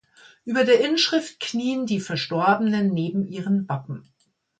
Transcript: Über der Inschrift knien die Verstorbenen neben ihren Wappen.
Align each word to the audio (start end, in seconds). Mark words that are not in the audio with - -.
Über 0.45 0.63
der 0.65 0.83
Inschrift 0.83 1.39
knien 1.39 1.85
die 1.85 1.99
Verstorbenen 1.99 2.91
neben 2.91 3.27
ihren 3.27 3.69
Wappen. 3.69 4.09